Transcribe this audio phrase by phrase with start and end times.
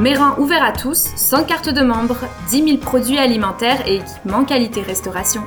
[0.00, 2.16] Méran ouvert à tous, sans carte de membre,
[2.48, 5.42] 10 000 produits alimentaires et équipements qualité restauration.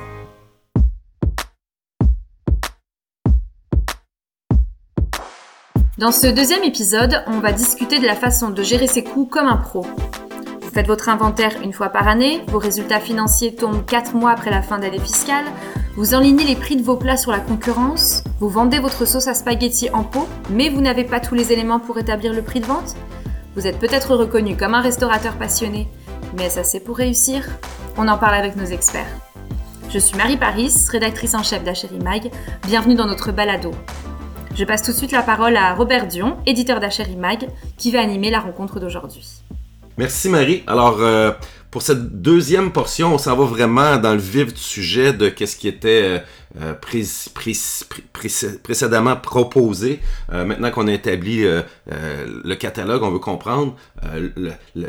[5.98, 9.46] Dans ce deuxième épisode, on va discuter de la façon de gérer ses coûts comme
[9.46, 9.84] un pro.
[10.70, 14.52] Vous faites votre inventaire une fois par année, vos résultats financiers tombent 4 mois après
[14.52, 15.46] la fin d'année fiscale,
[15.96, 19.34] vous enlignez les prix de vos plats sur la concurrence, vous vendez votre sauce à
[19.34, 22.66] spaghetti en pot, mais vous n'avez pas tous les éléments pour établir le prix de
[22.66, 22.94] vente
[23.56, 25.88] Vous êtes peut-être reconnu comme un restaurateur passionné,
[26.38, 27.48] mais ça c'est pour réussir
[27.96, 29.10] On en parle avec nos experts.
[29.88, 32.30] Je suis Marie Paris, rédactrice en chef d'Achéri Mag.
[32.68, 33.72] Bienvenue dans notre balado.
[34.54, 38.00] Je passe tout de suite la parole à Robert Dion, éditeur d'Achéri Mag, qui va
[38.00, 39.42] animer la rencontre d'aujourd'hui.
[40.00, 40.62] Merci Marie.
[40.66, 41.30] Alors, euh,
[41.70, 45.56] pour cette deuxième portion, on s'en va vraiment dans le vif du sujet de qu'est-ce
[45.56, 46.22] qui était
[46.58, 46.72] euh,
[48.62, 50.00] précédemment proposé.
[50.32, 53.76] Euh, maintenant qu'on a établi le catalogue, on veut comprendre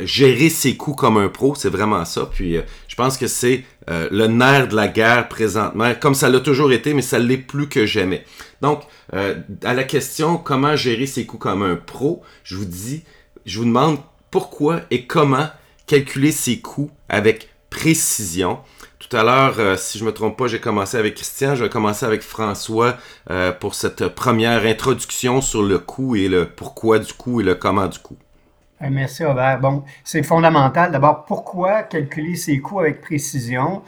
[0.05, 2.29] gérer ses coûts comme un pro, c'est vraiment ça.
[2.31, 2.55] Puis,
[2.87, 6.93] je pense que c'est le nerf de la guerre présentement, comme ça l'a toujours été,
[6.93, 8.23] mais ça l'est plus que jamais.
[8.61, 13.03] Donc, à la question comment gérer ses coûts comme un pro, je vous dis,
[13.45, 13.97] je vous demande
[14.31, 15.47] pourquoi et comment
[15.85, 18.59] calculer ses coûts avec précision.
[18.97, 21.69] Tout à l'heure, euh, si je me trompe pas, j'ai commencé avec Christian, je vais
[21.69, 22.95] commencer avec François
[23.29, 27.55] euh, pour cette première introduction sur le coût et le pourquoi du coût et le
[27.55, 28.17] comment du coût.
[28.81, 29.59] Euh, merci Robert.
[29.59, 30.91] Bon, c'est fondamental.
[30.91, 33.81] D'abord, pourquoi calculer ses coûts avec précision?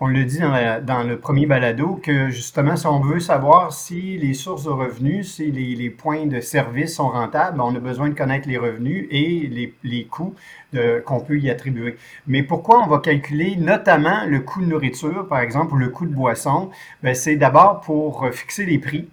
[0.00, 4.32] On le dit dans, le premier balado, que justement, si on veut savoir si les
[4.32, 8.48] sources de revenus, si les, points de service sont rentables, on a besoin de connaître
[8.48, 10.34] les revenus et les, coûts
[11.04, 11.96] qu'on peut y attribuer.
[12.28, 16.06] Mais pourquoi on va calculer notamment le coût de nourriture, par exemple, ou le coût
[16.06, 16.70] de boisson?
[17.02, 19.08] Ben, c'est d'abord pour fixer les prix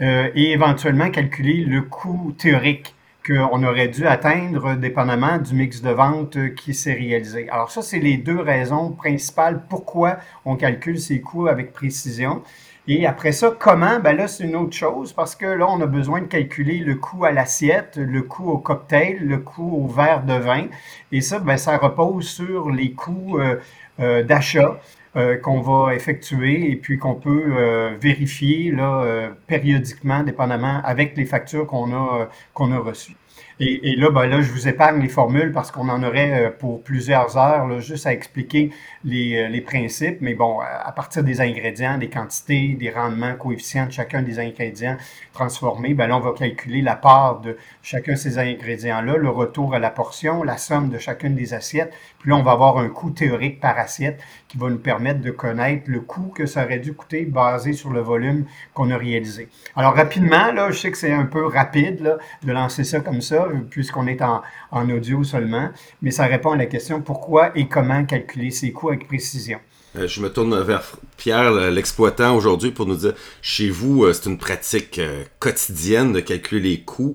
[0.00, 2.94] euh, et éventuellement calculer le coût théorique
[3.28, 7.48] qu'on aurait dû atteindre dépendamment du mix de vente qui s'est réalisé.
[7.50, 10.16] Alors ça, c'est les deux raisons principales pourquoi
[10.46, 12.42] on calcule ces coûts avec précision.
[12.90, 14.00] Et après ça, comment?
[14.00, 16.94] Ben là, c'est une autre chose parce que là, on a besoin de calculer le
[16.94, 20.68] coût à l'assiette, le coût au cocktail, le coût au verre de vin.
[21.12, 23.56] Et ça, ben, ça repose sur les coûts euh,
[24.00, 24.80] euh, d'achat.
[25.16, 31.16] Euh, qu'on va effectuer et puis qu'on peut euh, vérifier là, euh, périodiquement, dépendamment avec
[31.16, 33.16] les factures qu'on a, qu'on a reçues.
[33.60, 37.36] Et, là, ben là, je vous épargne les formules parce qu'on en aurait pour plusieurs
[37.36, 38.70] heures là, juste à expliquer
[39.02, 40.18] les, les, principes.
[40.20, 44.96] Mais bon, à partir des ingrédients, des quantités, des rendements, coefficients de chacun des ingrédients
[45.32, 47.56] transformés, ben là, on va calculer la part de
[47.90, 51.90] chacun ces ingrédients-là, le retour à la portion, la somme de chacune des assiettes.
[52.18, 55.30] Puis là, on va avoir un coût théorique par assiette qui va nous permettre de
[55.30, 58.44] connaître le coût que ça aurait dû coûter basé sur le volume
[58.74, 59.48] qu'on a réalisé.
[59.74, 63.22] Alors, rapidement, là, je sais que c'est un peu rapide là, de lancer ça comme
[63.22, 65.70] ça puisqu'on est en, audio seulement,
[66.02, 69.60] mais ça répond à la question pourquoi et comment calculer ses coûts avec précision?
[69.96, 70.82] Euh, je me tourne vers
[71.16, 76.20] Pierre, l'exploitant, aujourd'hui, pour nous dire, chez vous, euh, c'est une pratique euh, quotidienne de
[76.20, 77.14] calculer les coûts.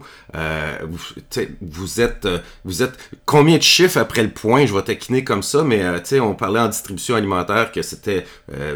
[0.83, 2.27] vous, êtes,
[2.65, 4.65] vous êtes combien de chiffres après le point?
[4.65, 5.83] Je vais taquiner comme ça, mais
[6.19, 8.25] on parlait en distribution alimentaire que c'était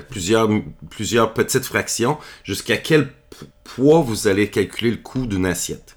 [0.10, 0.50] plusieurs,
[0.90, 2.18] plusieurs petites fractions.
[2.44, 3.10] Jusqu'à quel
[3.64, 5.97] poids vous allez calculer le coût d'une assiette?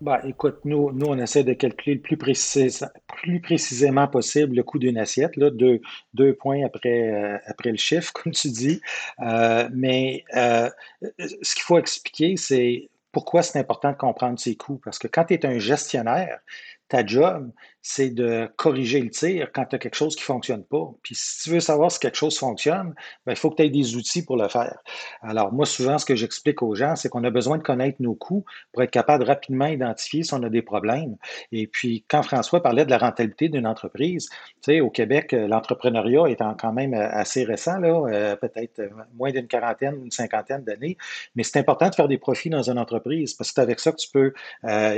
[0.00, 4.78] Bah, écoute, nous, nous, on essaie de calculer le plus, plus précisément possible le coût
[4.78, 5.80] d'une assiette, là, deux,
[6.14, 8.80] deux points après, euh, après le chiffre, comme tu dis.
[9.20, 10.70] Euh, mais euh,
[11.18, 14.80] ce qu'il faut expliquer, c'est pourquoi c'est important de comprendre ses coûts.
[14.82, 16.40] Parce que quand tu es un gestionnaire,
[16.88, 17.50] ta job,
[17.82, 20.90] c'est de corriger le tir quand tu as quelque chose qui ne fonctionne pas.
[21.02, 22.94] Puis si tu veux savoir si quelque chose fonctionne,
[23.26, 24.78] ben, il faut que tu aies des outils pour le faire.
[25.22, 28.14] Alors moi, souvent, ce que j'explique aux gens, c'est qu'on a besoin de connaître nos
[28.14, 31.16] coûts pour être capable de rapidement identifier si on a des problèmes.
[31.52, 35.46] Et puis, quand François parlait de la rentabilité d'une entreprise, tu sais, au Québec, euh,
[35.46, 38.82] l'entrepreneuriat est quand même euh, assez récent, là, euh, peut-être
[39.14, 40.96] moins d'une quarantaine, une cinquantaine d'années,
[41.34, 43.92] mais c'est important de faire des profits dans une entreprise parce que c'est avec ça
[43.92, 44.32] que tu peux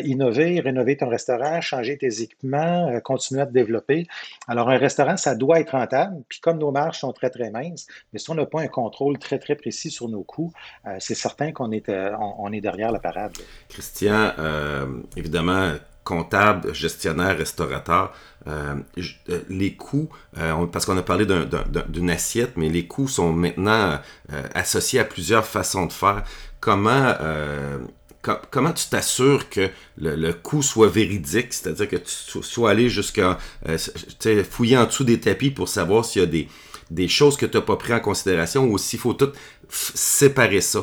[0.05, 4.07] innover, rénover ton restaurant, changer tes équipements, euh, continuer à te développer.
[4.49, 6.23] Alors, un restaurant, ça doit être rentable.
[6.29, 9.19] Puis comme nos marges sont très, très minces, mais si on n'a pas un contrôle
[9.19, 10.53] très, très précis sur nos coûts,
[10.87, 13.33] euh, c'est certain qu'on est, euh, on, est derrière la parade.
[13.69, 14.33] Christian,
[15.17, 15.73] évidemment,
[16.05, 18.13] comptable, gestionnaire, restaurateur,
[19.49, 20.09] les coûts,
[20.73, 21.27] parce qu'on a parlé
[21.89, 23.99] d'une assiette, mais les coûts sont maintenant
[24.55, 26.25] associés à plusieurs façons de faire.
[26.61, 27.15] Comment
[28.23, 33.39] comment tu t'assures que le, coût soit véridique, c'est-à-dire que tu sois allé jusqu'à
[33.69, 33.79] euh,
[34.49, 36.47] fouiller en dessous des tapis pour savoir s'il y a
[36.91, 39.33] des, choses que tu n'as pas pris en considération ou s'il faut tout
[39.69, 40.81] séparer ça?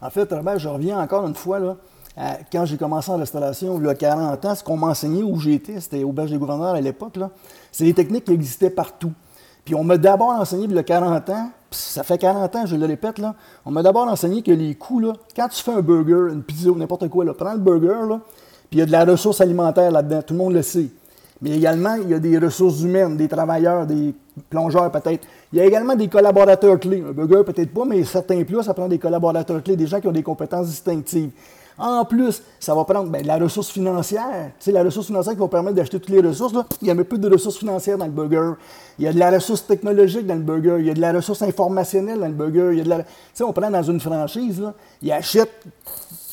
[0.00, 1.76] En fait, Robert, je reviens encore une fois là,
[2.18, 5.22] Euh, quand j'ai commencé en restauration, il y a 40 ans, ce qu'on m'a enseigné
[5.22, 7.18] où j'étais, c'était au Berge des gouverneurs à l'époque,
[7.70, 9.12] c'est des techniques qui existaient partout.
[9.64, 12.76] Puis on m'a d'abord enseigné, il y a 40 ans, ça fait 40 ans, je
[12.76, 13.34] le répète, là,
[13.64, 16.70] on m'a d'abord enseigné que les coûts, là, quand tu fais un burger, une pizza
[16.70, 18.16] ou n'importe quoi, là, prends le burger,
[18.70, 20.88] puis il y a de la ressource alimentaire là-dedans, tout le monde le sait.
[21.42, 24.14] Mais également, il y a des ressources humaines, des travailleurs, des
[24.48, 25.26] plongeurs peut-être.
[25.52, 27.04] Il y a également des collaborateurs clés.
[27.06, 30.08] Un burger peut-être pas, mais certains plats, ça prend des collaborateurs clés, des gens qui
[30.08, 31.30] ont des compétences distinctives.
[31.78, 34.50] En plus, ça va prendre ben, la ressource financière.
[34.58, 36.54] Tu sais, la ressource financière qui va permettre d'acheter toutes les ressources.
[36.54, 36.64] Là.
[36.80, 38.52] Il y a un peu de ressources financières dans le burger.
[38.98, 40.76] Il y a de la ressource technologique dans le burger.
[40.78, 42.70] Il y a de la ressource informationnelle dans le burger.
[42.72, 42.98] Il y a de la...
[43.00, 44.62] Tu sais, on prend dans une franchise,
[45.02, 45.52] il achète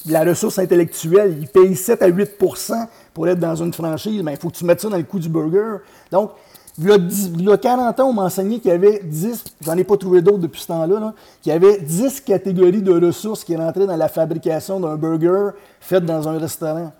[0.06, 1.36] de la ressource intellectuelle.
[1.40, 4.18] Il paye 7 à 8% pour être dans une franchise.
[4.18, 5.78] Mais ben, il faut que tu mettes ça dans le coût du burger.
[6.10, 6.32] Donc,
[6.80, 9.96] il y, a 40 ans, on m'a enseigné qu'il y avait 10, j'en ai pas
[9.96, 13.96] trouvé d'autres depuis ce temps-là, qu'il y avait 10 catégories de ressources qui rentraient dans
[13.96, 16.92] la fabrication d'un burger fait dans un restaurant.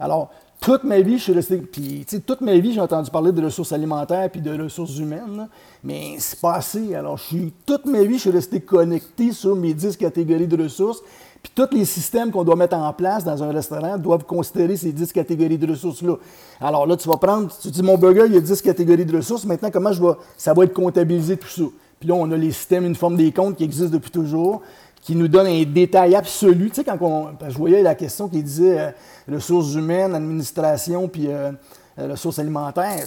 [0.00, 0.30] Alors,
[0.60, 1.58] toute ma vie, je suis resté.
[1.58, 5.48] Puis, toute ma vie, j'ai entendu parler de ressources alimentaires puis de ressources humaines,
[5.84, 6.94] mais c'est pas assez.
[6.94, 7.20] Alors,
[7.64, 11.02] toute ma vie, je suis resté connecté sur mes 10 catégories de ressources.
[11.42, 14.92] Puis tous les systèmes qu'on doit mettre en place dans un restaurant doivent considérer ces
[14.92, 16.16] 10 catégories de ressources-là.
[16.60, 19.16] Alors là, tu vas prendre, tu dis mon burger, il y a 10 catégories de
[19.16, 19.44] ressources.
[19.44, 21.62] Maintenant, comment je vais, ça va être comptabilisé tout ça.
[22.00, 24.62] Puis là, on a les systèmes une forme des comptes qui existent depuis toujours,
[25.02, 26.70] qui nous donnent un détail absolu.
[26.70, 28.90] Tu sais, quand on, je voyais la question qui disait euh,
[29.32, 31.52] ressources humaines, administration, puis euh,
[31.98, 33.06] euh, ressources alimentaires.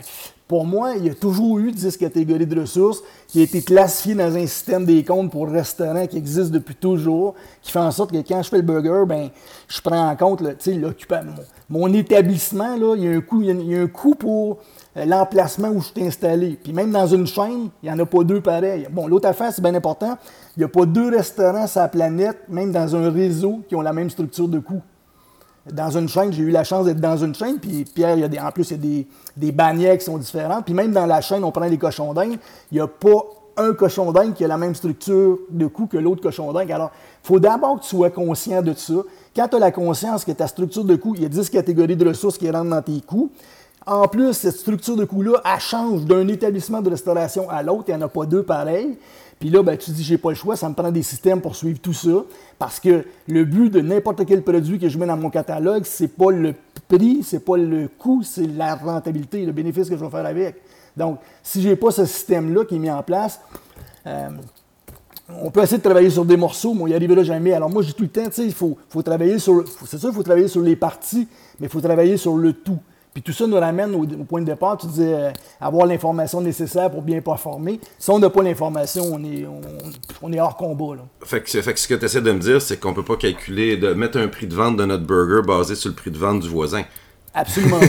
[0.51, 4.15] Pour moi, il y a toujours eu 10 catégories de ressources qui ont été classifiées
[4.15, 8.11] dans un système des comptes pour restaurants qui existe depuis toujours, qui fait en sorte
[8.11, 9.29] que quand je fais le burger, ben,
[9.69, 11.21] je prends en compte l'occupant.
[11.69, 14.57] Mon, mon, établissement, là, il, y a un coût, il y a un pour
[14.97, 16.59] euh, l'emplacement où je suis installé.
[16.61, 18.89] Puis même dans une chaîne, il n'y en a pas deux pareils.
[18.91, 20.17] Bon, l'autre affaire, c'est bien important,
[20.57, 23.81] il n'y a pas deux restaurants sur la planète, même dans un réseau, qui ont
[23.81, 24.81] la même structure de coût
[25.69, 28.23] dans une chaîne, j'ai eu la chance d'être dans une chaîne, puis Pierre, il y
[28.23, 29.05] a des, en plus, il y a
[29.37, 30.65] des, des qui sont différentes.
[30.65, 32.37] Puis même dans la chaîne, on prend les cochons d'Inde,
[32.71, 33.23] il n'y a pas
[33.57, 36.71] un cochon d'Inde qui a la même structure de coût que l'autre cochon d'Inde.
[36.71, 36.91] Alors,
[37.23, 38.93] il faut d'abord que tu sois conscient de ça.
[39.35, 41.95] Quand tu as la conscience que ta structure de coût, il y a 10 catégories
[41.95, 43.29] de ressources qui rentrent dans tes coûts.
[43.85, 47.85] En plus, cette structure de coût-là, elle change d'un établissement de restauration à l'autre.
[47.87, 48.97] Il n'y en a pas deux pareils.
[49.41, 51.55] Puis là, ben, tu dis, j'ai pas le choix, ça me prend des systèmes pour
[51.55, 52.23] suivre tout ça.
[52.59, 56.09] Parce que le but de n'importe quel produit que je mets dans mon catalogue, c'est
[56.09, 56.53] pas le
[56.87, 60.61] prix, c'est pas le coût, c'est la rentabilité, le bénéfice que je vais faire avec.
[60.95, 63.41] Donc, si j'ai pas ce système-là qui est mis en place,
[64.05, 64.29] euh,
[65.41, 67.53] on peut essayer de travailler sur des morceaux, mais on y arrivera jamais.
[67.53, 70.09] Alors moi, j'ai tout le temps, tu sais, il faut, faut travailler sur, c'est sûr,
[70.09, 71.27] il faut travailler sur les parties,
[71.59, 72.77] mais il faut travailler sur le tout.
[73.13, 74.77] Puis tout ça nous ramène au, point de départ.
[74.77, 77.81] Tu disais euh, avoir l'information nécessaire pour bien performer.
[77.99, 79.45] Si on n'a pas l'information, on est,
[80.21, 80.95] on, est hors combat.
[80.95, 81.01] Là.
[81.25, 83.03] Fait, que, fait que ce que tu essaies de me dire, c'est qu'on ne peut
[83.03, 86.11] pas calculer, de mettre un prix de vente de notre burger basé sur le prix
[86.11, 86.83] de vente du voisin.
[87.33, 87.85] Absolument pas.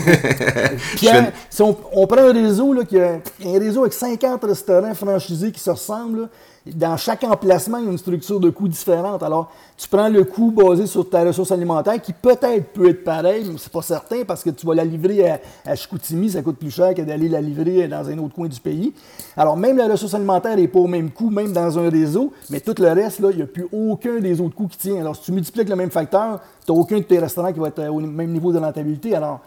[1.49, 5.59] si on, prend un réseau, là, qui a, un réseau avec 50 restaurants franchisés qui
[5.59, 6.29] se ressemblent,
[6.65, 9.21] dans chaque emplacement, il y a une structure de coût différente.
[9.21, 13.45] Alors, tu prends le coût basé sur ta ressource alimentaire, qui peut-être peut être pareil,
[13.51, 16.57] mais c'est pas certain parce que tu vas la livrer à, à Chicoutimi, ça coûte
[16.57, 18.93] plus cher que d'aller la livrer dans un autre coin du pays.
[19.35, 22.61] Alors, même la ressource alimentaire n'est pas au même coût, même dans un réseau, mais
[22.61, 25.01] tout le reste, là, il n'y a plus aucun des autres coûts qui tient.
[25.01, 27.67] Alors, si tu multiplies le même facteur, tu n'as aucun de tes restaurants qui va
[27.67, 29.15] être au même niveau de rentabilité.
[29.15, 29.41] Alors,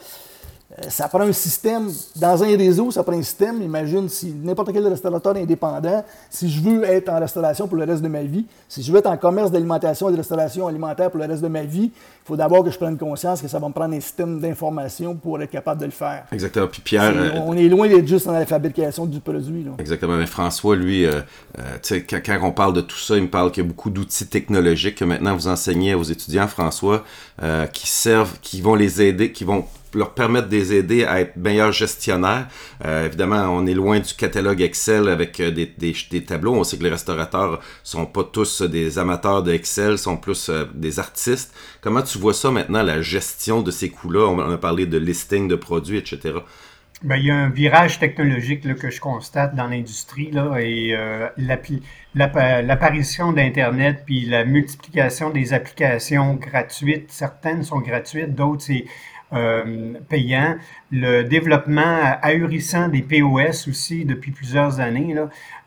[0.88, 3.62] ça prend un système, dans un réseau, ça prend un système.
[3.62, 8.02] Imagine si n'importe quel restaurateur indépendant, si je veux être en restauration pour le reste
[8.02, 11.18] de ma vie, si je veux être en commerce d'alimentation et de restauration alimentaire pour
[11.18, 13.68] le reste de ma vie, il faut d'abord que je prenne conscience que ça va
[13.68, 16.24] me prendre un système d'information pour être capable de le faire.
[16.30, 16.66] Exactement.
[16.66, 17.12] Puis Pierre.
[17.16, 19.66] Euh, on est loin d'être juste dans la fabrication du produit.
[19.78, 20.16] Exactement.
[20.16, 21.20] Mais François, lui, euh,
[22.08, 24.26] quand, quand, on parle de tout ça, il me parle qu'il y a beaucoup d'outils
[24.26, 27.04] technologiques que maintenant vous enseignez aux étudiants, François,
[27.72, 29.64] qui servent, qui vont les aider, qui vont
[29.96, 32.48] leur permettre de les aider à être meilleurs gestionnaires.
[32.84, 36.54] Euh, évidemment, on est loin du catalogue Excel avec euh, des, tableaux.
[36.54, 40.64] On sait que les restaurateurs sont pas tous des amateurs de Excel, sont plus euh,
[40.74, 41.54] des artistes.
[41.80, 44.26] Comment tu vois ça maintenant, la gestion de ces coûts-là?
[44.28, 46.34] On a parlé de listing de produits, etc.
[47.02, 50.96] Ben, il y a un virage technologique que je constate dans l'industrie là, et
[52.14, 57.12] l'apparition d'Internet puis la multiplication des applications gratuites.
[57.12, 60.64] Certaines sont gratuites, d'autres c'est euh, payants.
[60.92, 65.16] Le développement ahurissant des POS aussi depuis plusieurs années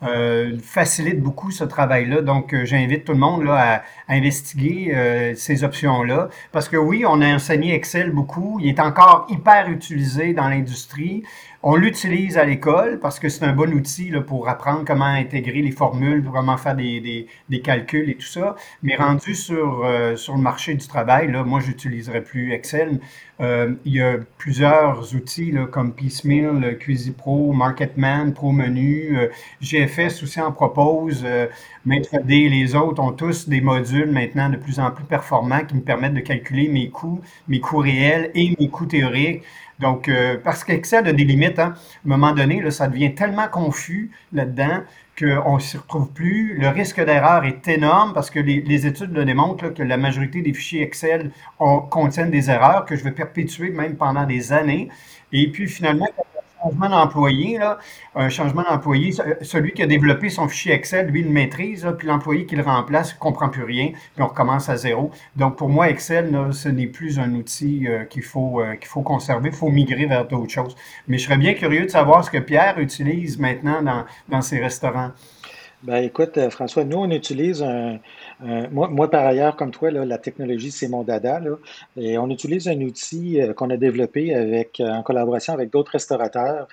[0.01, 2.21] euh, facilite beaucoup ce travail-là.
[2.21, 6.29] Donc, euh, j'invite tout le monde là, à, investiguer euh, ces options-là.
[6.53, 8.59] Parce que oui, on a enseigné Excel beaucoup.
[8.61, 11.23] Il est encore hyper utilisé dans l'industrie.
[11.63, 15.71] On l'utilise à l'école parce que c'est un bon outil pour apprendre comment intégrer les
[15.71, 18.55] formules, comment faire des, des, calculs et tout ça.
[18.81, 19.85] Mais rendu sur,
[20.15, 23.01] sur le marché du travail, là, moi, j'utiliserai plus Excel.
[23.41, 29.27] Il y a plusieurs outils comme Piecemeal, Quizy Pro, Marketman, Pro Menu, euh,
[29.61, 31.47] GFS aussi en propose, euh,
[31.85, 35.81] MaîtreD, les autres ont tous des modules maintenant de plus en plus performants qui me
[35.81, 39.43] permettent de calculer mes coûts, mes coûts réels et mes coûts théoriques.
[39.79, 41.73] Donc, euh, parce qu'Excel a des limites, hein.
[41.75, 44.81] à un moment donné, ça devient tellement confus là-dedans
[45.19, 46.57] qu'on ne s'y retrouve plus.
[46.57, 50.53] Le risque d'erreur est énorme parce que les, études le démontrent que la majorité des
[50.53, 54.89] fichiers Excel ont- contiennent des erreurs que je vais perpétuer même pendant des années.
[55.31, 56.07] Et puis finalement,
[56.63, 57.77] changement d'employé, là,
[58.15, 61.93] un changement d'employé, ce- celui qui a développé son fichier Excel, lui, le maîtrise, là,
[61.93, 65.11] puis l'employé qui le remplace ne comprend plus rien, puis on recommence à zéro.
[65.35, 68.87] Donc pour moi, Excel, là, ce n'est plus un outil euh, qu'il faut, euh, qu'il
[68.87, 70.75] faut conserver, il faut migrer vers d'autres choses.
[71.07, 74.59] Mais je serais bien curieux de savoir ce que Pierre utilise maintenant dans, dans ses
[74.59, 75.11] restaurants.
[75.81, 77.99] Ben écoute, euh, François, nous, on utilise un,
[78.69, 81.55] moi, moi, par ailleurs, comme toi, là, la technologie, c'est mon dada, là,
[81.95, 85.91] et on utilise un outil euh, qu'on a développé avec, euh, en collaboration avec d'autres
[85.93, 86.67] restaurateurs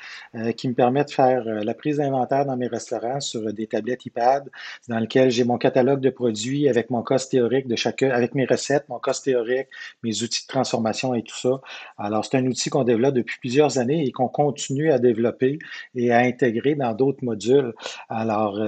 [0.57, 4.51] qui me permet de faire la prise d'inventaire dans mes restaurants sur des tablettes iPad,
[4.89, 8.45] dans lequel j'ai mon catalogue de produits avec mon cost théorique de chacun, avec mes
[8.45, 9.69] recettes, mon cost théorique,
[10.03, 11.61] mes outils de transformation et tout ça.
[11.99, 15.59] Alors, c'est un outil qu'on développe depuis plusieurs années et qu'on continue à développer
[15.95, 17.73] et à intégrer dans d'autres modules.
[18.09, 18.59] Alors,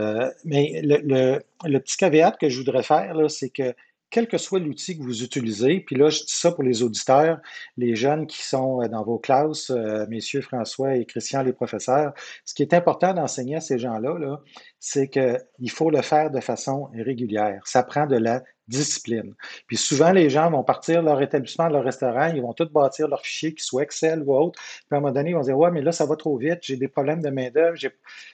[0.45, 3.75] mais le, le- petit caveat que je voudrais faire, c'est que
[4.11, 7.41] quel que soit l'outil que vous utilisez, puis là, je dis ça pour les auditeurs,
[7.77, 12.15] les jeunes qui sont euh, dans vos classes, euh, messieurs François et Christian, les professeurs,
[12.45, 14.41] ce qui est important d'enseigner à ces gens-là, là,
[14.81, 17.61] c'est qu'il faut le faire de façon régulière.
[17.65, 19.35] Ça prend de la discipline.
[19.67, 23.23] Puis souvent, les gens vont partir leur établissement, leur restaurant, ils vont tous bâtir leur
[23.23, 24.61] fichier, qu'ils soient Excel ou autre.
[24.61, 26.59] Puis à un moment donné, ils vont dire Ouais, mais là, ça va trop vite,
[26.63, 27.79] j'ai des problèmes de main-d'œuvre.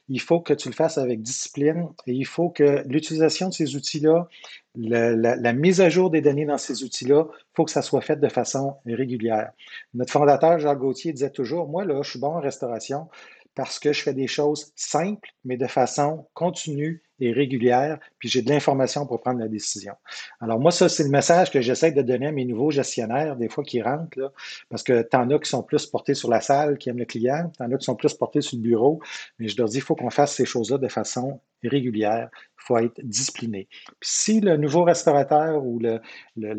[0.09, 3.77] Il faut que tu le fasses avec discipline et il faut que l'utilisation de ces
[3.77, 4.29] outils-là,
[4.77, 8.01] la- la mise à jour des données dans ces outils-là, il faut que ça soit
[8.01, 9.53] fait de façon régulière.
[9.95, 13.09] Notre fondateur, Jacques Gauthier, disait toujours Moi, là, je suis bon en restauration
[13.55, 18.43] parce que je fais des choses simples, mais de façon continue et régulière, puis j'ai
[18.43, 19.95] de l'information pour prendre la décision.
[20.41, 23.49] Alors moi, ça, c'est le message que j'essaie de donner à mes nouveaux gestionnaires, des
[23.49, 24.33] fois qui rentrent, là,
[24.69, 27.53] parce que t'en as qui sont plus portés sur la salle, qui aiment le client,
[27.57, 29.01] t'en as qui sont plus portés sur le bureau,
[29.39, 32.79] mais je leur dis, il faut qu'on fasse ces choses-là de façon régulière, il faut
[32.79, 33.69] être discipliné.
[34.01, 36.01] Puis si le nouveau restaurateur ou le,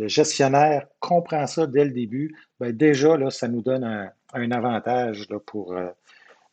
[0.08, 5.74] gestionnaire comprend ça dès le début, ben déjà, là, ça nous donne un, avantage pour,
[5.74, 5.90] euh,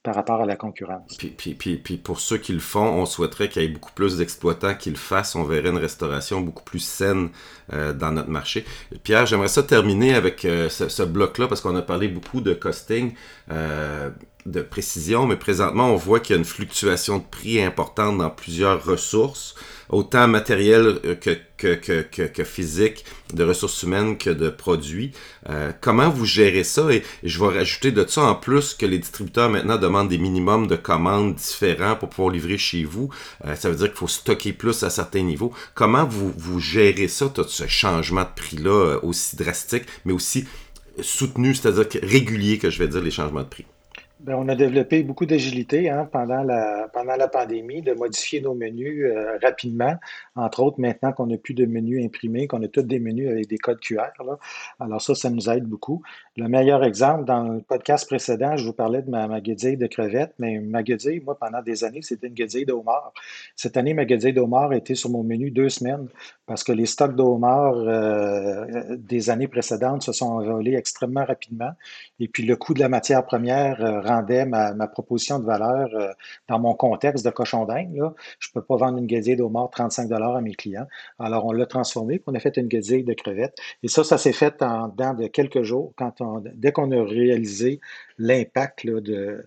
[0.03, 1.17] par rapport à la concurrence.
[1.17, 3.93] Puis, puis, puis, puis pour ceux qui le font, on souhaiterait qu'il y ait beaucoup
[3.93, 5.37] plus d'exploitants qui le fassent.
[5.37, 7.31] On verrait une restauration beaucoup plus saine
[7.73, 8.65] euh, dans notre marché.
[9.05, 13.15] Pierre, j'aimerais ça terminer avec euh, ce, bloc-là parce qu'on a parlé beaucoup de costing,
[13.53, 14.11] euh,
[14.47, 18.31] de précision, mais présentement, on voit qu'il y a une fluctuation de prix importante dans
[18.31, 19.55] plusieurs ressources,
[19.89, 25.13] autant matériel euh, que, que, de ressources humaines que de produits.
[25.49, 26.93] Euh, comment vous gérez ça?
[26.93, 30.67] Et, je vais rajouter de ça en plus que les distributeurs maintenant demandent des minimums
[30.67, 33.11] de commandes différents pour pouvoir livrer chez vous.
[33.45, 35.53] Euh, ça veut dire qu'il faut stocker plus à certains niveaux.
[35.75, 40.47] Comment vous, vous gérez ça, tout ce changement de prix-là aussi drastique, mais aussi
[41.01, 43.67] soutenu, c'est-à-dire régulier, que je vais dire, les changements de prix?
[44.23, 48.55] Ben, on a développé beaucoup d'agilité hein, pendant la, pendant la pandémie, de modifier nos
[48.55, 49.97] menus euh, rapidement.
[50.37, 53.49] Entre autres, maintenant qu'on n'a plus de menus imprimés, qu'on a tous des menus avec
[53.49, 54.13] des codes QR.
[54.79, 56.03] Alors ça, ça nous aide beaucoup.
[56.37, 60.35] Le meilleur exemple, dans le podcast précédent, je vous parlais de ma, ma de crevettes,
[60.39, 63.13] mais ma guédille, moi, pendant des années, c'était une guédille de homard.
[63.57, 66.07] Cette année, ma guédille de homard a été sur mon menu deux semaines
[66.47, 71.73] parce que les stocks de homard euh, des années précédentes se sont envolés extrêmement rapidement.
[72.21, 76.13] Et puis le coût de la matière première euh, ma, ma proposition de valeur euh,
[76.49, 78.13] dans mon contexte de cochon d'Inde.
[78.39, 80.87] Je ne peux pas vendre une guédille de homard 35 à mes clients.
[81.19, 83.57] Alors on l'a transformé, puis on a fait une guédille de crevettes.
[83.83, 86.15] Et ça, ça s'est fait dans de quelques jours, quand
[86.55, 87.81] dès qu'on a réalisé
[88.19, 89.47] l'impact de,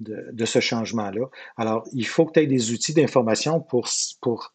[0.00, 1.26] de, ce changement-là.
[1.56, 3.88] Alors, il faut que tu aies des outils d'information pour,
[4.20, 4.52] pour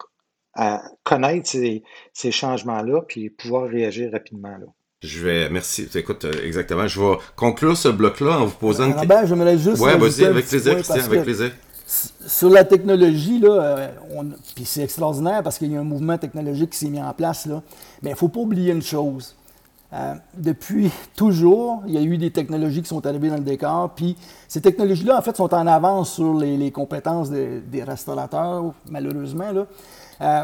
[1.03, 4.57] connaître ces, ces changements-là, puis pouvoir réagir rapidement.
[4.57, 4.67] Là.
[5.01, 5.89] Je vais, merci.
[5.95, 6.87] Écoute, euh, exactement.
[6.87, 9.81] Je vais conclure ce bloc-là en vous posant une Robert, j'aimerais juste.
[9.81, 11.51] Ouais, vas-y, avec plaisir, Christian, avec plaisir.
[11.87, 16.19] Sur la technologie, là, euh, on- puis c'est extraordinaire parce qu'il y a un mouvement
[16.19, 17.47] technologique qui s'est mis en place.
[17.47, 17.63] Là.
[18.03, 19.35] Mais il ne faut pas oublier une chose.
[19.91, 23.89] Euh, depuis toujours, il y a eu des technologies qui sont arrivées dans le décor,
[23.95, 24.15] puis
[24.47, 29.51] ces technologies-là, en fait, sont en avance sur les, compétences des restaurateurs, malheureusement.
[29.51, 29.65] Là.
[30.21, 30.43] Euh,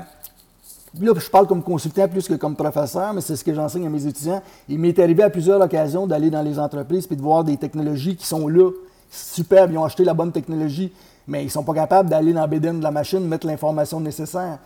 [1.01, 4.05] je parle comme consultant plus que comme professeur, mais c'est ce que j'enseigne à mes
[4.05, 4.41] étudiants.
[4.69, 8.15] Il m'est arrivé à plusieurs occasions d'aller dans les entreprises et de voir des technologies
[8.15, 8.69] qui sont là,
[9.09, 10.91] superbes, ils ont acheté la bonne technologie,
[11.27, 14.59] mais ils ne sont pas capables d'aller dans le de la machine, mettre l'information nécessaire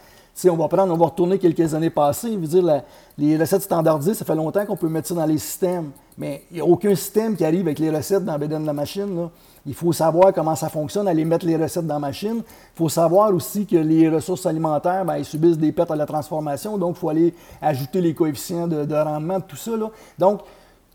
[0.45, 2.35] on va on va retourner quelques années passées.
[2.35, 2.81] Dire,
[3.17, 5.91] les recettes standardisées, ça fait longtemps qu'on peut mettre ça dans les systèmes.
[6.17, 9.29] Mais il n'y a aucun système qui arrive avec les recettes dans de la machine.
[9.65, 12.37] Il faut savoir comment ça fonctionne, aller mettre les recettes dans la machine.
[12.37, 16.77] Il faut savoir aussi que les ressources alimentaires, ben, subissent des pertes à la transformation.
[16.77, 19.71] Donc, il faut aller ajouter les coefficients de, de rendement, tout ça.
[20.17, 20.41] Donc,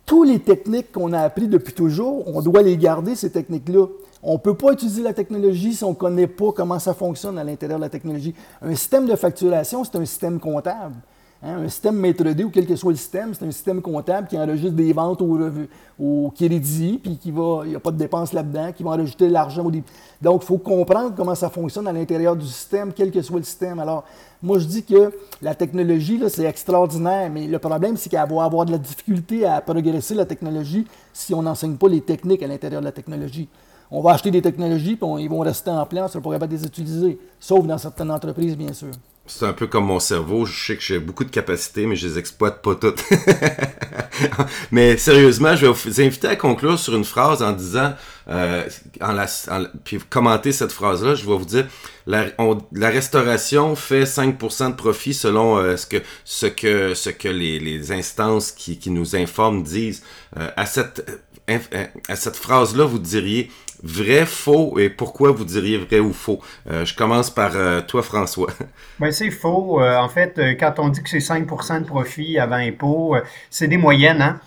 [0.05, 3.87] toutes les techniques qu'on a apprises depuis toujours, on doit les garder, ces techniques-là.
[4.28, 7.38] On ne peut pas utiliser la technologie si on ne connaît pas comment ça fonctionne
[7.38, 8.35] à l'intérieur de la technologie.
[8.61, 10.97] Un système de facturation, c'est un système comptable.
[11.45, 11.59] Hein.
[11.62, 14.37] Un système maître D ou quel que soit le système, c'est un système comptable qui
[14.37, 15.38] enregistre des ventes au,
[16.00, 19.28] au crédit, puis qui va, il n'y a pas de dépenses là-dedans, qui va enregistrer
[19.28, 19.62] l'argent
[20.21, 23.45] Donc, il faut comprendre comment ça fonctionne à l'intérieur du système, quel que soit le
[23.45, 23.78] système.
[23.78, 24.02] Alors,
[24.42, 28.66] moi, je dis que la technologie, c'est extraordinaire, mais le problème, c'est qu'elle va avoir
[28.66, 32.80] de la difficulté à progresser, la technologie, si on n'enseigne pas les techniques à l'intérieur
[32.80, 33.49] de la technologie
[33.90, 36.47] on va acheter des technologies, puis ils vont rester en place, on ne pourra pas
[36.47, 38.90] les utiliser, sauf dans certaines entreprises, bien sûr.
[39.28, 42.07] C'est un peu comme mon cerveau, je sais que j'ai beaucoup de capacités, mais je
[42.07, 43.02] les exploite pas toutes.
[44.71, 47.95] mais sérieusement, je vais vous inviter à conclure sur une phrase en disant,
[48.28, 48.62] euh,
[49.00, 49.26] en la,
[49.83, 51.66] puis commenter cette phrase-là, je vais vous dire,
[52.07, 52.31] la,
[52.88, 58.52] restauration fait 5% de profit selon euh, ce que, ce que, ce que les, instances
[58.52, 60.05] qui, nous informent disent.
[60.38, 61.05] Euh, à cette,
[62.09, 63.50] à cette phrase-là, vous diriez,
[63.87, 66.40] Vrai, faux, et pourquoi vous diriez vrai ou faux?
[66.69, 68.49] Euh, je commence par euh, toi, François.
[68.99, 69.81] Ben, c'est faux.
[69.81, 73.14] Euh, en fait, quand on dit que c'est 5% de profit avant impôt,
[73.49, 74.23] c'est des moyennes.
[74.23, 74.40] Hein?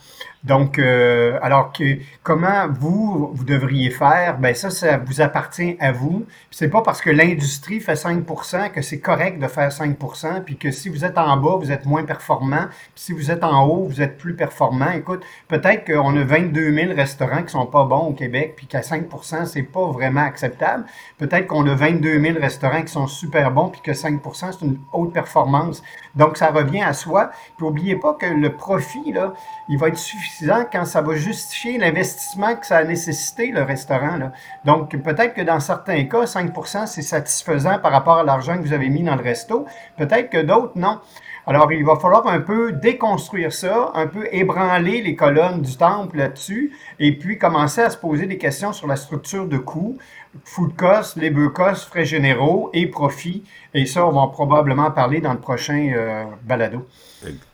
[0.46, 5.91] Donc, euh, alors que comment vous, vous devriez faire, ben ça, ça vous appartient à
[5.91, 6.25] vous.
[6.50, 10.72] C'est pas parce que l'industrie fait 5% que c'est correct de faire 5% puis que
[10.72, 13.84] si vous êtes en bas, vous êtes moins performant, puis si vous êtes en haut,
[13.84, 14.91] vous êtes plus performant.
[14.91, 18.79] Écoute, peut-être qu'on a 22 000 restaurants qui sont pas bons au Québec, puis qu'à
[18.79, 20.86] 5% c'est pas vraiment acceptable.
[21.17, 24.79] Peut-être qu'on a 22 000 restaurants qui sont super bons, puis que 5% c'est une
[24.93, 25.84] haute performance.
[26.15, 27.29] Donc, ça revient à soi.
[27.58, 29.34] Puis, n'oubliez pas que le profit, là,
[29.69, 30.28] il va être suffisant
[30.71, 34.17] quand ça va justifier l'investissement que ça a nécessité, le restaurant.
[34.17, 34.31] Là.
[34.65, 36.51] Donc, peut-être que dans certains cas, 5
[36.87, 39.65] c'est satisfaisant par rapport à l'argent que vous avez mis dans le resto.
[39.98, 41.00] Peut-être que d'autres, non.
[41.48, 46.18] Alors, il va falloir un peu déconstruire ça, un peu ébranler les colonnes du temple
[46.18, 49.98] là-dessus, et puis commencer à se poser des questions sur la structure de coûts,
[50.44, 53.44] food cost, labor cost, frais généraux et profit.
[53.74, 56.87] Et ça, on va probablement parler dans le prochain euh, balado.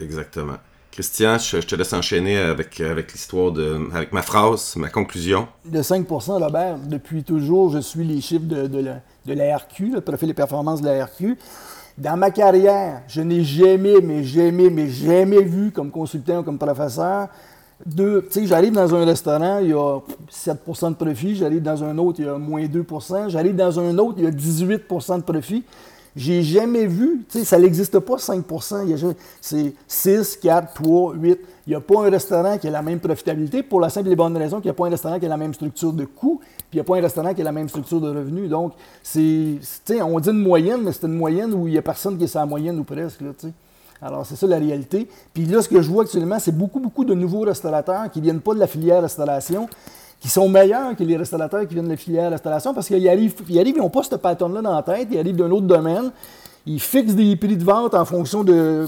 [0.02, 0.58] Exactement.
[0.96, 3.90] Christian, je, te laisse enchaîner avec, avec l'histoire de.
[3.94, 5.46] avec ma phrase, ma conclusion.
[5.66, 9.92] De 5% Robert, depuis toujours, je suis les chiffres de, de, la, de la RQ,
[9.96, 11.38] le profil des performances de la RQ.
[11.98, 16.58] Dans ma carrière, je n'ai jamais, mais jamais, mais jamais vu comme consultant ou comme
[16.58, 17.28] professeur
[17.84, 20.00] tu sais, j'arrive dans un restaurant, il y a
[20.32, 23.98] 7% de profit, j'arrive dans un autre, il y a moins 2% j'arrive dans un
[23.98, 25.66] autre, il y a 18% de profit.
[26.16, 31.40] J'ai jamais vu, tu sais, ça n'existe pas 5% c'est 6, 4, 3, 8.
[31.68, 34.16] Il n'y a pas un restaurant qui a la même profitabilité pour la simple et
[34.16, 36.40] bonne raison qu'il n'y a pas un restaurant qui a la même structure de coût,
[36.40, 38.50] puis il n'y a pas un restaurant qui a la même structure de revenus.
[38.50, 38.74] Donc,
[39.04, 39.60] c'est,
[40.02, 42.28] on dit une moyenne, mais c'est une moyenne où il n'y a personne qui est
[42.28, 43.54] sa moyenne ou presque, tu sais.
[44.02, 45.10] Alors, c'est ça la réalité.
[45.34, 48.26] Puis là, ce que je vois actuellement, c'est beaucoup, beaucoup de nouveaux restaurateurs qui ne
[48.26, 49.68] viennent pas de la filière restauration,
[50.20, 53.36] qui sont meilleurs que les restaurateurs qui viennent de la filière restauration parce qu'ils arrivent,
[53.50, 56.12] ils arrivent, n'ont pas ce pattern-là dans la tête, ils arrivent d'un autre domaine,
[56.66, 58.88] ils fixent des prix de vente en fonction de,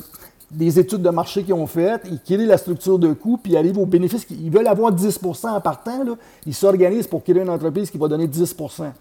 [0.50, 3.58] des études de marché qu'ils ont faites, ils créent la structure de coût, puis ils
[3.58, 4.26] arrivent au bénéfice.
[4.32, 6.14] Ils veulent avoir 10% en partant, là,
[6.46, 8.92] ils s'organisent pour créer une entreprise qui va donner 10%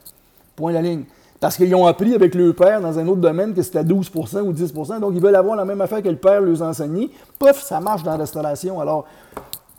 [0.56, 1.04] Point la ligne.
[1.38, 4.52] Parce qu'ils ont appris avec le père dans un autre domaine que c'était 12% ou
[4.52, 7.10] 10% donc ils veulent avoir la même affaire que le père leur enseignait.
[7.38, 8.80] Pouf, ça marche dans la restauration.
[8.80, 9.04] Alors,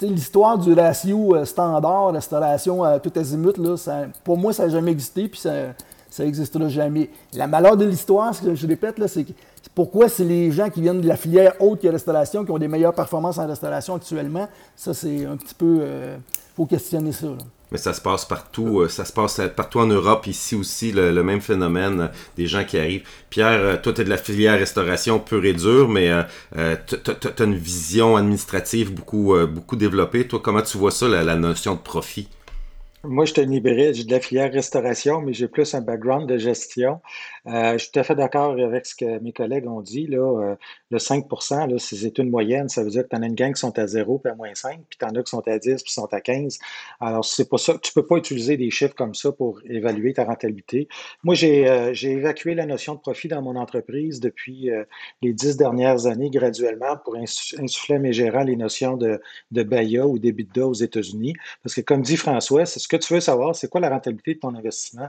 [0.02, 3.76] l'histoire du ratio euh, standard, restauration à tout azimut, là,
[4.24, 5.74] pour moi, ça n'a jamais existé, puis ça
[6.20, 7.10] n'existera jamais.
[7.34, 9.26] La malheur de l'histoire, ce que je répète, c'est
[9.74, 12.68] pourquoi c'est les gens qui viennent de la filière haute que restauration qui ont des
[12.68, 14.48] meilleures performances en restauration actuellement.
[14.76, 15.76] Ça, c'est un petit peu...
[15.78, 16.18] Il euh,
[16.56, 17.28] faut questionner ça.
[17.72, 21.12] Mais ça se passe partout, euh, ça se passe partout en Europe, ici aussi, le,
[21.24, 23.04] même phénomène, euh, des gens qui arrivent.
[23.30, 26.10] Pierre, euh, toi, tu es de la filière restauration pure et dure, mais
[26.56, 30.28] tu as une vision administrative beaucoup, beaucoup développée.
[30.28, 32.30] Toi, comment tu vois ça, la notion de profit?
[33.04, 36.28] Moi, je suis un hybride, j'ai de la filière restauration, mais j'ai plus un background
[36.28, 37.00] de gestion.
[37.48, 40.06] Euh, je suis tout à fait d'accord avec ce que mes collègues ont dit.
[40.08, 40.18] Là.
[40.18, 40.56] Euh,
[40.92, 42.68] le 5 là, c'est une moyenne.
[42.68, 44.36] Ça veut dire que tu en as une gang qui sont à 0 puis à
[44.36, 46.60] moins 5, puis tu en as qui sont à 10 puis sont à 15.
[47.00, 47.78] Alors, c'est pas ça.
[47.82, 50.90] Tu peux pas utiliser des chiffres comme ça pour évaluer ta rentabilité.
[51.24, 54.70] Moi, j'ai euh, évacué la notion de profit dans mon entreprise depuis
[55.22, 60.06] les dix dernières années graduellement pour insuffler à mes gérants les notions de, de BAYA
[60.06, 61.34] ou d'EBITDA aux États-Unis.
[61.64, 64.40] Parce que, comme dit François, ce que tu veux savoir, c'est quoi la rentabilité de
[64.40, 65.08] ton investissement?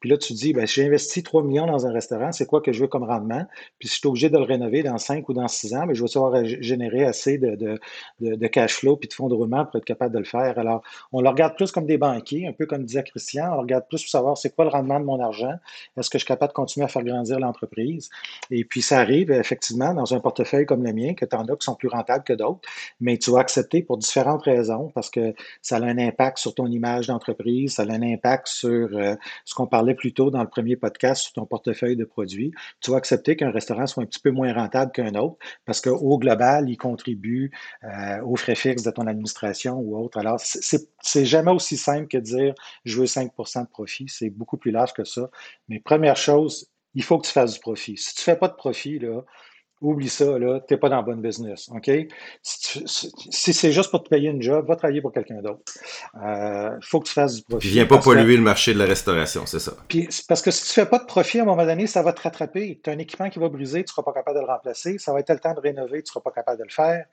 [0.00, 2.72] Puis là, tu dis, ben, j'ai investi 3 millions dans un restaurant, c'est quoi que
[2.72, 3.44] je veux comme rendement?
[3.78, 5.88] Puis si je suis obligé de le rénover dans 5 ou dans 6 ans, mais
[5.88, 7.78] ben, je veux savoir générer assez de,
[8.48, 10.58] cash flow puis de fonds de roulement pour être capable de le faire.
[10.58, 13.84] Alors, on le regarde plus comme des banquiers, un peu comme disait Christian, on regarde
[13.88, 15.54] plus pour savoir c'est quoi le rendement de mon argent,
[15.96, 18.10] est-ce que je suis capable de continuer à faire grandir l'entreprise?
[18.50, 21.56] Et puis, ça arrive effectivement dans un portefeuille comme le mien, que tu en as
[21.56, 22.60] qui sont plus rentables que d'autres,
[23.00, 26.66] mais tu vas accepter pour différentes raisons, parce que ça a un impact sur ton
[26.66, 29.14] image d'entreprise, ça a un impact sur euh,
[29.44, 32.52] ce qu'on parlait plus tôt dans le premier podcast sur ton portefeuille de produits.
[32.80, 36.18] Tu vas accepter qu'un restaurant soit un petit peu moins rentable qu'un autre parce qu'au
[36.18, 37.50] global, il contribue
[37.84, 40.18] euh, aux frais fixes de ton administration ou autre.
[40.18, 42.54] Alors, c'est jamais aussi simple que de dire
[42.84, 44.06] je veux 5% de profit.
[44.08, 45.30] C'est beaucoup plus large que ça.
[45.68, 47.96] Mais première chose, il faut que tu fasses du profit.
[47.96, 49.22] Si tu ne fais pas de profit, là,
[49.80, 51.70] Oublie ça, là, tu n'es pas dans le bon business.
[51.74, 51.90] OK?
[52.42, 55.62] Si, c'est juste pour te payer une job, va travailler pour quelqu'un d'autre.
[56.14, 57.66] Il euh, faut que tu fasses du profit.
[57.66, 59.72] Puis viens pas polluer le marché de la restauration, c'est ça.
[59.88, 62.12] Puis, parce que si tu fais pas de profit, à un moment donné, ça va
[62.12, 62.80] te rattraper.
[62.82, 64.98] Tu as un équipement qui va briser, tu ne seras pas capable de le remplacer.
[64.98, 67.06] Ça va être le temps de rénover, tu ne seras pas capable de le faire.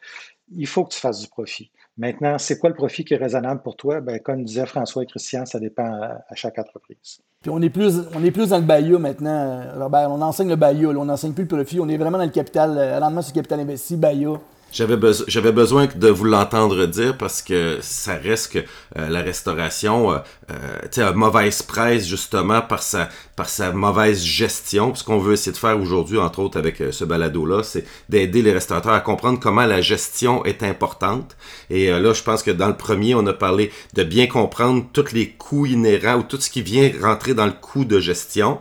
[0.51, 1.71] Il faut que tu fasses du profit.
[1.98, 4.02] Maintenant, c'est quoi le profit qui est raisonnable pour toi?
[4.02, 7.20] Ben, comme disaient François et Christian, ça dépend à, chaque entreprise.
[7.42, 10.12] Puis on est plus, on est plus dans le BAYA maintenant, Robert.
[10.12, 11.80] On enseigne le BAYA, on n'enseigne plus le profit.
[11.80, 14.40] On est vraiment dans le capital, le euh, rendement sur le capital investi, BAYA.
[14.73, 18.60] J'avais, j'avais besoin de vous l'entendre dire parce que ça reste que
[18.97, 20.17] euh, la restauration euh,
[20.51, 24.93] euh a mauvaise presse justement par sa, par sa mauvaise gestion.
[24.93, 28.41] Ce qu'on veut essayer de faire aujourd'hui, entre autres avec euh, ce balado-là, c'est d'aider
[28.41, 31.38] les restaurateurs à comprendre comment la gestion est importante.
[31.69, 35.13] Et là, je pense que dans le premier, on a parlé de bien comprendre tous
[35.13, 38.60] les coûts inhérents ou tout ce qui vient rentrer dans le coût de gestion.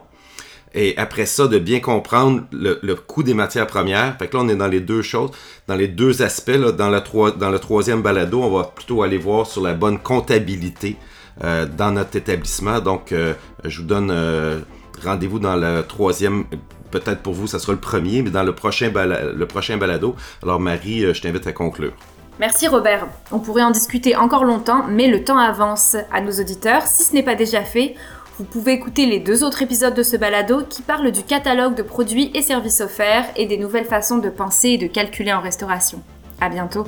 [0.77, 4.15] Et après ça, de bien comprendre le, coût des matières premières.
[4.19, 5.31] Fait que là, on est dans les deux choses,
[5.67, 6.53] dans les deux aspects.
[6.53, 10.97] Dans le troisième balado, on va plutôt aller voir sur la bonne comptabilité
[11.43, 12.81] euh, dans notre établissement.
[12.81, 13.33] Donc, euh,
[13.65, 14.61] je vous donne euh,
[15.03, 16.45] rendez-vous dans le troisième.
[16.91, 20.15] Peut-être pour vous, ça sera le premier, mais dans le prochain, le prochain balado.
[20.43, 21.93] Alors, Marie, je t'invite à conclure.
[22.39, 23.09] Merci Robert.
[23.33, 25.97] On pourrait en discuter encore longtemps, mais le temps avance.
[26.13, 27.95] À nos auditeurs, si ce n'est pas déjà fait,
[28.39, 31.83] vous pouvez écouter les deux autres épisodes de ce balado qui parlent du catalogue de
[31.83, 36.03] produits et services offerts et des nouvelles façons de penser et de calculer en restauration.
[36.41, 36.85] À bientôt!